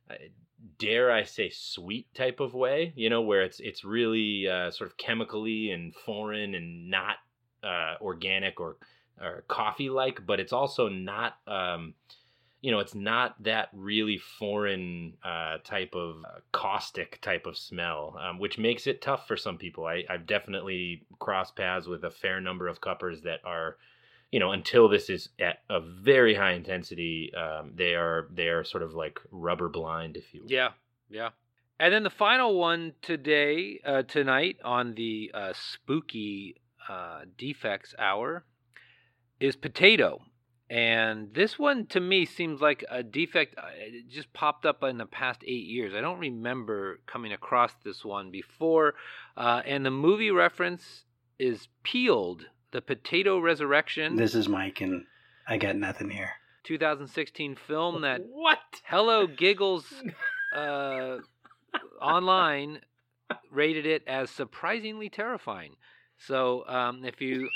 [0.09, 0.15] uh,
[0.79, 2.93] dare I say, sweet type of way.
[2.95, 7.17] You know, where it's it's really uh, sort of chemically and foreign and not
[7.63, 8.77] uh, organic or
[9.21, 11.37] or coffee like, but it's also not.
[11.47, 11.93] Um,
[12.61, 18.17] you know, it's not that really foreign uh, type of uh, caustic type of smell,
[18.19, 19.85] um, which makes it tough for some people.
[19.85, 23.77] I, I've definitely crossed paths with a fair number of cuppers that are,
[24.35, 28.65] you know, until this is at a very high intensity, um, they are they are
[28.65, 30.51] sort of like rubber blind, if you will.
[30.51, 30.71] Yeah,
[31.09, 31.29] yeah.
[31.79, 36.57] And then the final one today, uh, tonight on the uh, spooky
[36.89, 38.43] uh, defects hour
[39.39, 40.21] is potato.
[40.69, 43.55] And this one to me seems like a defect.
[43.57, 45.93] uh, It just popped up in the past eight years.
[45.95, 48.95] I don't remember coming across this one before.
[49.37, 51.05] Uh, and the movie reference
[51.39, 55.05] is Peeled, the Potato Resurrection, This is Mike, and
[55.47, 56.31] I got nothing here.
[56.65, 58.59] 2016 film that What?
[58.83, 59.85] Hello Giggles
[60.53, 61.19] uh,
[62.01, 62.81] online
[63.49, 65.77] rated it as surprisingly terrifying.
[66.17, 67.49] So um, if you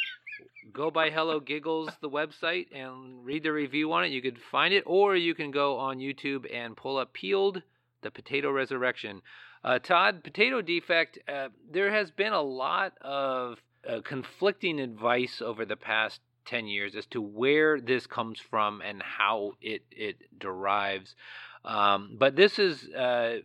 [0.71, 4.73] go by Hello Giggles, the website, and read the review on it, you could find
[4.73, 7.61] it, or you can go on YouTube and pull up Peeled,
[8.03, 9.21] the Potato Resurrection.
[9.65, 15.65] Uh, Todd, potato defect, uh, there has been a lot of uh, conflicting advice over
[15.65, 21.15] the past 10 years as to where this comes from and how it, it derives.
[21.63, 23.39] Um, but this is uh,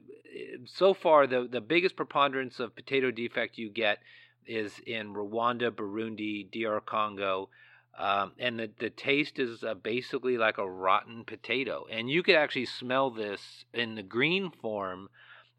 [0.65, 3.99] so far the, the biggest preponderance of potato defect you get
[4.47, 7.49] is in Rwanda, Burundi, DR Congo.
[7.97, 11.87] Um, and the, the taste is uh, basically like a rotten potato.
[11.91, 15.09] And you could actually smell this in the green form.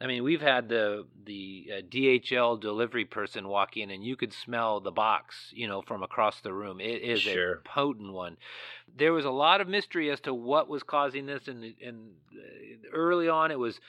[0.02, 4.34] I mean, we've had the the uh, DHL delivery person walk in, and you could
[4.34, 6.82] smell the box, you know, from across the room.
[6.82, 7.54] It is Sure.
[7.54, 8.38] a potent one.
[8.98, 12.90] There was a lot of mystery as to what was causing this, and and uh,
[12.92, 13.80] early on, it was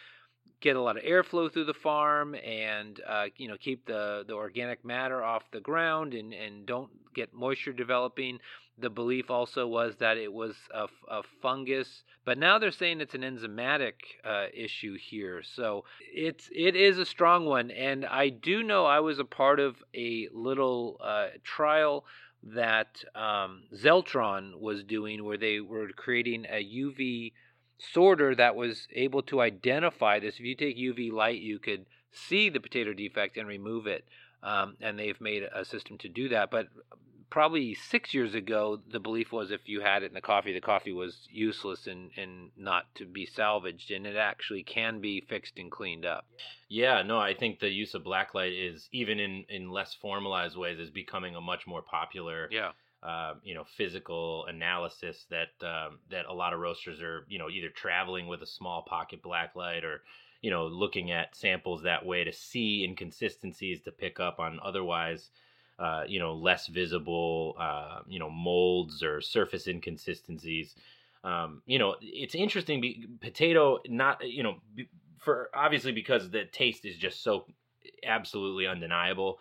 [0.66, 4.35] get a lot of airflow through the farm and uh, you know keep the, the
[4.35, 8.40] organic matter off the ground and, and don't get moisture developing.
[8.79, 13.14] The belief also was that it was a, a fungus, but now they're saying it's
[13.14, 15.40] an enzymatic uh, issue here.
[15.44, 19.61] So it's it is a strong one, and I do know I was a part
[19.61, 22.05] of a little uh, trial
[22.42, 27.33] that um, Zeltron was doing, where they were creating a UV
[27.79, 30.37] sorter that was able to identify this.
[30.37, 34.05] If you take UV light, you could see the potato defect and remove it.
[34.43, 36.51] Um, and they've made a system to do that.
[36.51, 36.69] But
[37.31, 40.61] probably six years ago, the belief was if you had it in the coffee, the
[40.61, 43.91] coffee was useless and, and not to be salvaged.
[43.91, 46.27] And it actually can be fixed and cleaned up.
[46.69, 50.79] Yeah, no, I think the use of blacklight is even in in less formalized ways
[50.79, 52.73] is becoming a much more popular Yeah.
[53.07, 57.49] Uh, you know physical analysis that um, that a lot of roasters are you know
[57.49, 60.03] either traveling with a small pocket blacklight or
[60.42, 65.31] you know looking at samples that way to see inconsistencies to pick up on otherwise
[65.79, 70.75] uh, you know less visible uh, you know molds or surface inconsistencies.
[71.23, 74.88] Um, you know it's interesting be, potato not you know be-
[75.19, 77.47] for obviously because the taste is just so
[78.05, 79.38] absolutely undeniable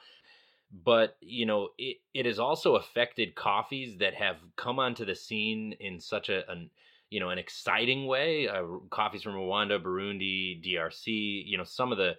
[0.71, 5.73] but you know it, it has also affected coffees that have come onto the scene
[5.79, 6.69] in such a an,
[7.09, 11.97] you know an exciting way uh, coffees from rwanda burundi drc you know some of
[11.97, 12.15] the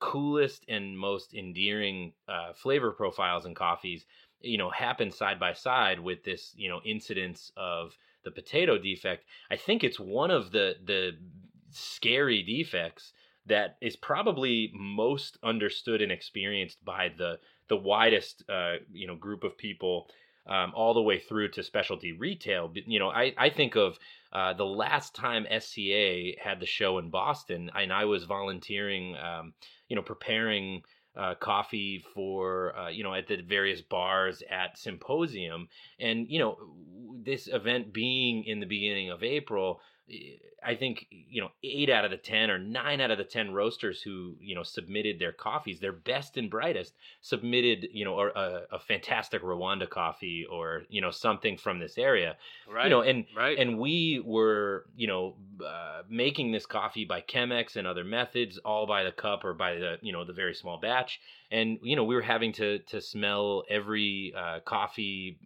[0.00, 4.04] coolest and most endearing uh, flavor profiles in coffees
[4.40, 9.24] you know happen side by side with this you know incidence of the potato defect.
[9.50, 11.12] I think it's one of the the
[11.70, 13.12] scary defects
[13.46, 19.44] that is probably most understood and experienced by the the widest uh, you know group
[19.44, 20.08] of people
[20.48, 22.72] um, all the way through to specialty retail.
[22.74, 23.98] You know, I, I think of
[24.32, 29.52] uh, the last time SCA had the show in Boston, and I was volunteering, um,
[29.88, 30.82] you know, preparing
[31.16, 36.56] uh, coffee for uh, you know at the various bars at Symposium, and you know
[37.24, 39.80] this event being in the beginning of April.
[40.64, 43.52] I think you know eight out of the ten or nine out of the ten
[43.52, 48.62] roasters who you know submitted their coffees, their best and brightest, submitted you know a,
[48.72, 52.36] a fantastic Rwanda coffee or you know something from this area.
[52.70, 52.84] Right.
[52.84, 53.58] You know, and right.
[53.58, 58.86] and we were you know uh, making this coffee by Chemex and other methods, all
[58.86, 61.20] by the cup or by the you know the very small batch,
[61.50, 65.38] and you know we were having to to smell every uh, coffee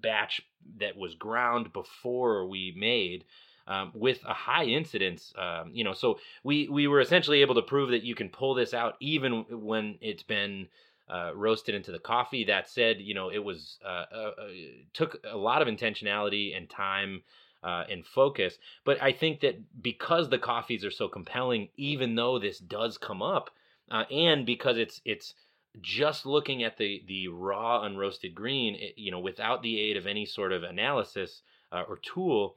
[0.00, 0.40] batch
[0.80, 3.24] that was ground before we made
[3.68, 5.32] um, with a high incidence.
[5.38, 8.54] Um, you know, so we we were essentially able to prove that you can pull
[8.54, 10.66] this out even when it's been
[11.08, 12.44] uh, roasted into the coffee.
[12.44, 14.48] That said, you know, it was uh, uh, uh,
[14.94, 17.22] took a lot of intentionality and time
[17.62, 18.58] uh, and focus.
[18.84, 23.22] But I think that because the coffees are so compelling, even though this does come
[23.22, 23.50] up,
[23.90, 25.34] uh, and because it's it's
[25.80, 30.06] just looking at the the raw unroasted green, it, you know, without the aid of
[30.06, 32.56] any sort of analysis uh, or tool,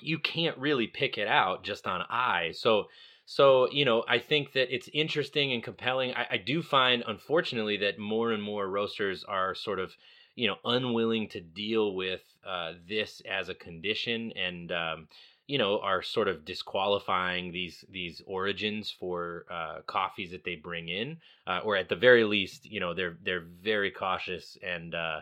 [0.00, 2.52] you can't really pick it out just on eye.
[2.54, 2.88] So
[3.30, 6.14] so, you know, I think that it's interesting and compelling.
[6.14, 9.94] I, I, do find, unfortunately, that more and more roasters are sort of,
[10.34, 15.08] you know, unwilling to deal with uh, this as a condition and, um,
[15.46, 20.88] you know, are sort of disqualifying these these origins for uh, coffees that they bring
[20.88, 25.20] in, uh, or at the very least, you know, they're they're very cautious and uh,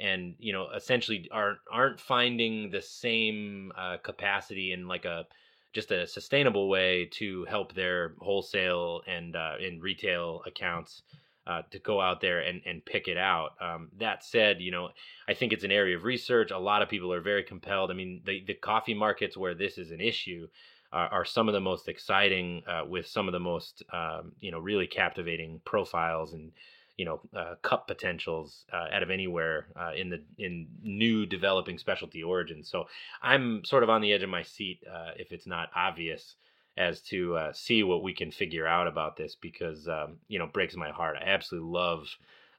[0.00, 5.26] and you know essentially aren't aren't finding the same uh, capacity in like a
[5.72, 11.02] just a sustainable way to help their wholesale and uh, in retail accounts
[11.46, 13.50] uh, to go out there and, and pick it out.
[13.60, 14.90] Um, that said, you know,
[15.28, 16.50] I think it's an area of research.
[16.50, 17.90] A lot of people are very compelled.
[17.90, 20.48] I mean, the, the coffee markets where this is an issue
[20.92, 24.50] uh, are some of the most exciting uh, with some of the most, um, you
[24.50, 26.52] know, really captivating profiles and
[26.96, 31.78] you know uh, cup potentials uh, out of anywhere uh, in the in new developing
[31.78, 32.68] specialty origins.
[32.68, 32.84] So
[33.22, 36.36] I'm sort of on the edge of my seat uh, if it's not obvious
[36.76, 40.46] as to uh, see what we can figure out about this because um, you know
[40.46, 41.16] breaks my heart.
[41.20, 42.06] I absolutely love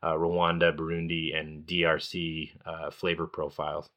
[0.04, 2.52] uh, Rwanda, Burundi, and DRC
[2.92, 3.90] flavor profiles.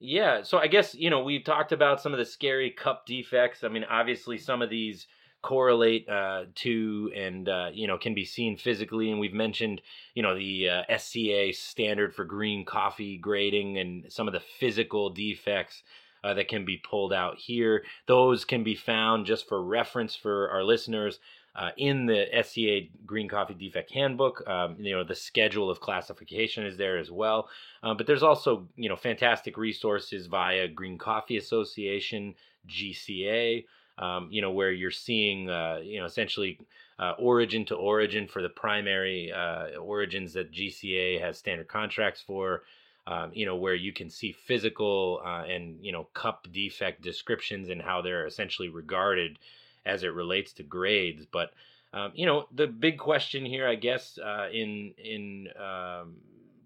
[0.00, 3.64] Yeah, so I guess you know we've talked about some of the scary cup defects.
[3.64, 5.06] I mean, obviously some of these
[5.42, 9.80] correlate uh, to and uh, you know can be seen physically and we've mentioned
[10.14, 15.10] you know the uh, SCA standard for green coffee grading and some of the physical
[15.10, 15.82] defects
[16.24, 20.50] uh, that can be pulled out here those can be found just for reference for
[20.50, 21.20] our listeners
[21.58, 24.48] uh, in the SCA Green Coffee Defect Handbook.
[24.48, 27.48] Um, you know the schedule of classification is there as well,
[27.82, 32.34] uh, but there's also you know fantastic resources via Green Coffee Association,
[32.68, 33.64] GCA,
[33.98, 36.58] um, you know, where you're seeing, uh, you know, essentially
[36.98, 42.62] uh, origin to origin for the primary uh, origins that GCA has standard contracts for.
[43.06, 47.70] Um, you know, where you can see physical uh, and you know cup defect descriptions
[47.70, 49.38] and how they're essentially regarded
[49.86, 51.24] as it relates to grades.
[51.24, 51.52] But
[51.92, 56.16] um, you know, the big question here, I guess, uh, in in um,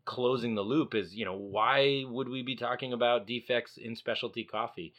[0.04, 4.44] closing the loop is, you know, why would we be talking about defects in specialty
[4.44, 4.92] coffee?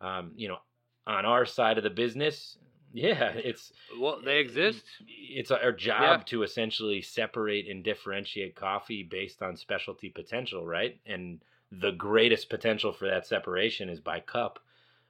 [0.00, 0.58] Um, you know,
[1.06, 2.58] on our side of the business,
[2.92, 4.82] yeah, it's well, they exist.
[5.06, 6.24] It's our job yeah.
[6.26, 10.98] to essentially separate and differentiate coffee based on specialty potential, right?
[11.04, 11.40] And
[11.70, 14.60] the greatest potential for that separation is by cup,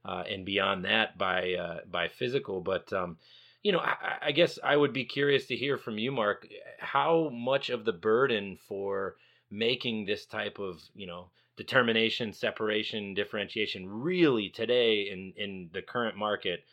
[0.05, 2.61] uh, and beyond that by uh, by physical.
[2.61, 3.19] But um,
[3.63, 7.29] you know, I, I guess I would be curious to hear from you, Mark, how
[7.33, 9.17] much of the burden for
[9.51, 16.17] making this type of you know determination, separation, differentiation really today in, in the current
[16.17, 16.65] market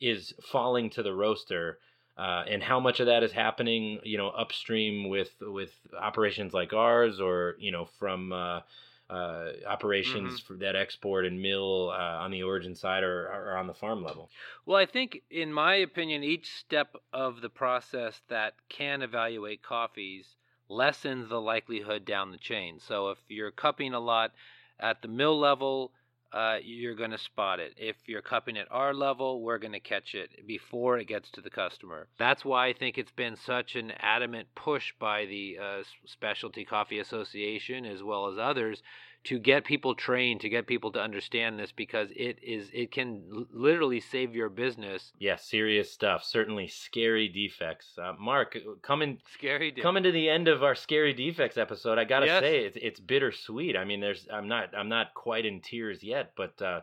[0.00, 1.78] is falling to the roaster.
[2.18, 6.74] Uh, and how much of that is happening, you know, upstream with with operations like
[6.74, 8.60] ours, or you know, from uh,
[9.10, 10.46] uh, operations mm-hmm.
[10.46, 14.04] for that export and mill uh, on the origin side or, or on the farm
[14.04, 14.30] level?
[14.66, 20.36] Well, I think, in my opinion, each step of the process that can evaluate coffees
[20.70, 22.78] lessens the likelihood down the chain.
[22.78, 24.32] So if you're cupping a lot
[24.78, 25.92] at the mill level,
[26.32, 27.74] uh, you're going to spot it.
[27.76, 31.40] If you're cupping at our level, we're going to catch it before it gets to
[31.40, 32.06] the customer.
[32.18, 37.00] That's why I think it's been such an adamant push by the uh, Specialty Coffee
[37.00, 38.80] Association as well as others
[39.24, 43.46] to get people trained to get people to understand this because it is it can
[43.52, 45.12] literally save your business.
[45.18, 47.98] Yeah serious stuff certainly scary defects.
[47.98, 51.98] Uh, mark uh, coming scary de- coming to the end of our scary defects episode
[51.98, 52.40] i gotta yes.
[52.40, 53.76] say it's, it's bittersweet.
[53.76, 56.80] I mean there's i'm not i'm not quite in tears yet but uh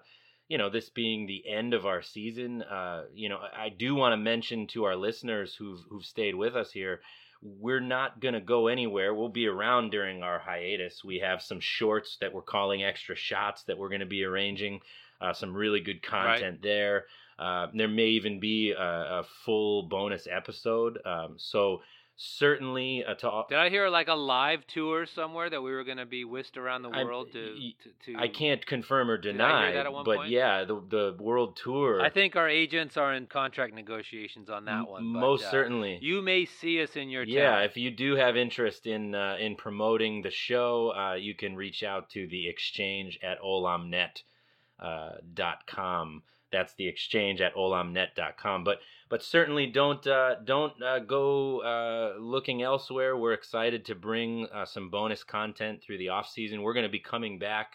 [0.47, 4.13] you know this being the end of our season uh you know i do want
[4.13, 7.01] to mention to our listeners who've who've stayed with us here
[7.41, 9.13] we're not going to go anywhere.
[9.13, 11.03] We'll be around during our hiatus.
[11.03, 14.79] We have some shorts that we're calling extra shots that we're going to be arranging.
[15.19, 16.61] Uh, some really good content right.
[16.61, 17.05] there.
[17.39, 18.81] Uh, there may even be a,
[19.19, 20.99] a full bonus episode.
[21.05, 21.81] Um, so
[22.17, 25.97] certainly uh, to did i hear like a live tour somewhere that we were going
[25.97, 29.71] to be whisked around the world to, to, to, i can't confirm or deny
[30.03, 30.29] but point?
[30.29, 34.87] yeah the the world tour i think our agents are in contract negotiations on that
[34.87, 37.33] one but, most uh, certainly you may see us in your town.
[37.33, 41.55] yeah if you do have interest in uh, in promoting the show uh, you can
[41.55, 44.23] reach out to the exchange at olamnet
[44.79, 46.23] uh, dot com.
[46.51, 48.63] That's the exchange at olamnet.com.
[48.63, 48.79] But
[49.09, 53.15] but certainly don't uh, don't uh, go uh, looking elsewhere.
[53.17, 56.61] We're excited to bring uh, some bonus content through the off season.
[56.61, 57.73] We're going to be coming back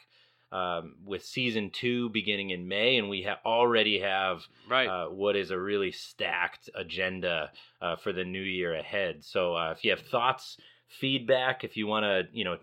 [0.52, 4.86] um, with season two beginning in May, and we ha- already have Right.
[4.86, 9.24] uh, what is a really stacked agenda uh, for the new year ahead.
[9.24, 10.58] So uh, if you have thoughts,
[11.00, 12.58] feedback, if you want to, you know,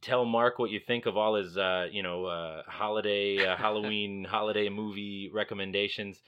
[0.00, 4.24] tell Mark what you think of all his, uh, you know, uh, holiday, uh, Halloween
[4.24, 6.22] holiday movie recommendations,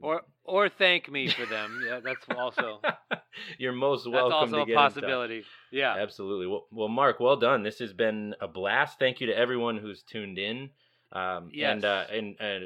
[0.00, 1.80] or or thank me for them.
[1.86, 2.80] Yeah, that's also
[3.58, 4.30] you're most welcome.
[4.30, 5.44] that's also to a possibility.
[5.72, 5.96] Yeah.
[5.96, 6.46] Absolutely.
[6.46, 7.62] Well, well, Mark, well done.
[7.62, 8.98] This has been a blast.
[8.98, 10.70] Thank you to everyone who's tuned in.
[11.12, 12.58] Um, And uh, and uh,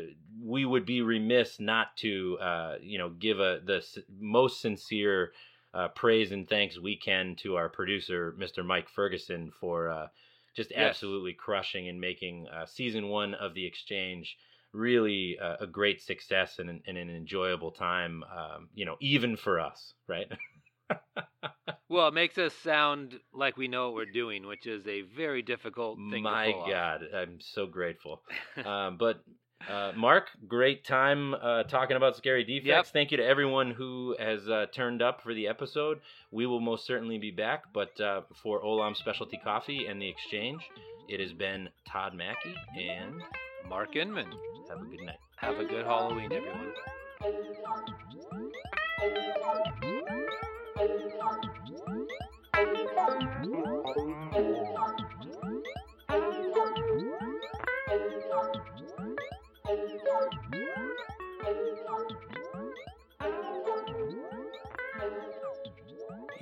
[0.42, 5.32] we would be remiss not to uh, you know give a the s- most sincere
[5.74, 8.64] uh, praise and thanks we can to our producer, Mr.
[8.64, 10.08] Mike Ferguson, for uh,
[10.56, 10.80] just Yes.
[10.96, 14.36] absolutely crushing and making uh, season one of the Exchange
[14.72, 18.22] really uh, a great success and an, and an enjoyable time.
[18.24, 20.26] Um, you know, even for us, right?
[21.90, 25.42] Well, it makes us sound like we know what we're doing, which is a very
[25.42, 26.70] difficult thing My to pull off.
[26.70, 28.22] God, I'm so grateful.
[28.64, 29.24] um, but
[29.68, 32.66] uh, Mark, great time uh, talking about scary defects.
[32.66, 32.86] Yep.
[32.92, 35.98] Thank you to everyone who has uh, turned up for the episode.
[36.30, 37.64] We will most certainly be back.
[37.74, 40.62] But uh, for Olam Specialty Coffee and the Exchange,
[41.08, 43.20] it has been Todd Mackey, and
[43.68, 44.26] Mark Inman.
[44.68, 45.16] have a good night.
[45.36, 46.72] Have a good Halloween, everyone.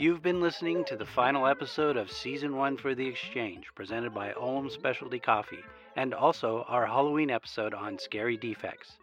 [0.01, 4.33] You've been listening to the final episode of Season 1 for The Exchange, presented by
[4.33, 5.59] Olam Specialty Coffee,
[5.99, 8.97] and also our Halloween episode on scary defects.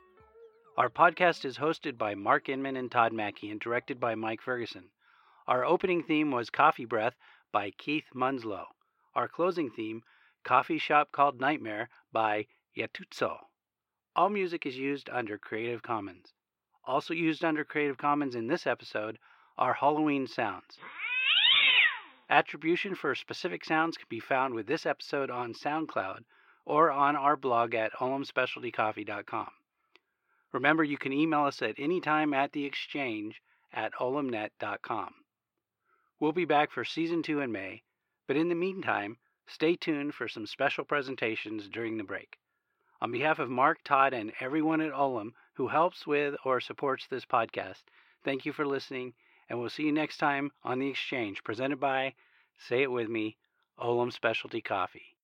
[0.78, 4.86] Our podcast is hosted by Mark Inman and Todd Mackey and directed by Mike Ferguson.
[5.46, 7.16] Our opening theme was Coffee Breath
[7.52, 8.68] by Keith Munslow.
[9.14, 10.04] Our closing theme,
[10.46, 13.40] Coffee Shop Called Nightmare by Yatutso.
[14.16, 16.32] All music is used under Creative Commons.
[16.86, 19.20] Also used under Creative Commons in this episode
[19.58, 20.80] are Halloween sounds.
[22.30, 26.24] Attribution for specific sounds can be found with this episode on SoundCloud
[26.66, 29.50] or on our blog at olamspecialtycoffee.com.
[30.52, 33.42] Remember, you can email us at any time at the exchange
[33.74, 35.14] at olamnet.com.
[36.20, 37.84] We'll be back for season two in May,
[38.28, 42.38] but in the meantime, stay tuned for some special presentations during the break.
[43.02, 47.26] On behalf of Mark, Todd, and everyone at Olam who helps with or supports this
[47.26, 47.84] podcast,
[48.24, 49.14] thank you for listening,
[49.50, 52.14] and we'll see you next time on The Exchange, presented by,
[52.58, 53.38] say it with me,
[53.78, 55.16] Olam Specialty Coffee.